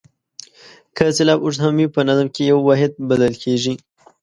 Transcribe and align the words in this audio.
که 0.95 1.03
سېلاب 1.15 1.39
اوږد 1.43 1.59
هم 1.63 1.73
وي 1.77 1.87
په 1.95 2.01
نظم 2.09 2.27
کې 2.33 2.41
یو 2.51 2.59
واحد 2.67 2.91
بلل 3.09 3.33
کیږي. 3.43 3.73